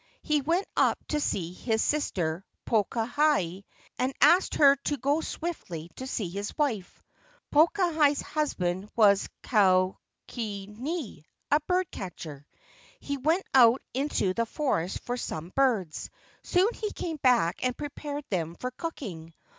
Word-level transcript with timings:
He 0.23 0.41
went 0.41 0.65
up 0.75 0.97
to 1.09 1.19
see 1.19 1.53
his 1.53 1.79
sister 1.79 2.43
Pokahi, 2.65 3.65
and 3.99 4.13
asked 4.19 4.55
her 4.55 4.75
to 4.85 4.97
go 4.97 5.21
swiftly 5.21 5.91
to 5.97 6.07
see 6.07 6.27
his 6.27 6.57
wife. 6.57 7.03
Pokahi's 7.53 8.21
husband 8.21 8.89
was 8.95 9.29
Kaukini, 9.43 11.23
a 11.51 11.59
bird 11.67 11.91
catcher. 11.91 12.47
He 12.99 13.17
went 13.17 13.43
out 13.53 13.83
into 13.93 14.33
the 14.33 14.47
forest 14.47 15.01
for 15.01 15.17
some 15.17 15.49
birds. 15.53 16.09
Soon 16.41 16.69
he 16.73 16.89
came 16.93 17.17
back 17.17 17.63
and 17.63 17.77
prepared 17.77 18.25
them 18.31 18.55
for 18.55 18.71
cooking. 18.71 19.35